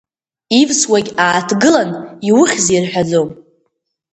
[0.59, 1.89] Ивсуагь ааҭгылан
[2.29, 3.29] иухьзеи рҳәаӡом.